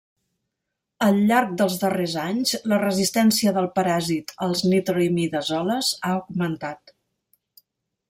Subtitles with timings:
[1.07, 6.99] Al llarg dels darrers anys, la resistència del paràsit als nitroimidazoles ha augmentat.